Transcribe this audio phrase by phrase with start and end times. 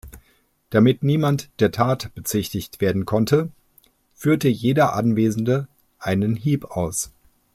[0.71, 3.51] Damit niemand der Tat bezichtigt werden konnte,
[4.15, 5.67] führte jeder Anwesende
[5.99, 7.11] einen Hieb aus.